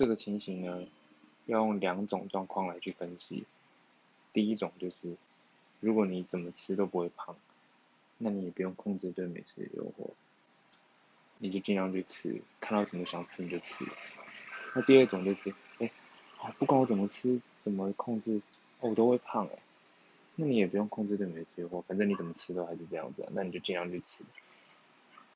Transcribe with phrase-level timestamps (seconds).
[0.00, 0.86] 这个情形呢，
[1.44, 3.44] 要用两种状况来去分析。
[4.32, 5.14] 第一种就是，
[5.78, 7.36] 如果你怎么吃都不会胖，
[8.16, 10.12] 那你也不用控制对美食的诱惑，
[11.36, 13.84] 你就尽量去吃，看到什么想吃你就吃。
[14.74, 15.92] 那第二种就是，哎，
[16.58, 18.40] 不管我怎么吃，怎么控制，
[18.80, 19.58] 我都会胖哎。
[20.36, 24.24] 那你也不用控制对美食诱惑，反正你怎么吃都还是这样子，那你就尽量去吃。